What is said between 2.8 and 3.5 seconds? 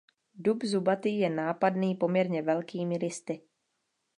listy.